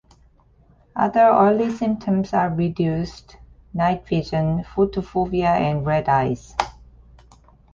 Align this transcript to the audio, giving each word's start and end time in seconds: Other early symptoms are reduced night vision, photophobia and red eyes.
Other 0.95 1.27
early 1.29 1.69
symptoms 1.69 2.33
are 2.33 2.49
reduced 2.49 3.37
night 3.71 4.07
vision, 4.07 4.63
photophobia 4.63 5.45
and 5.49 5.85
red 5.85 6.09
eyes. 6.09 6.55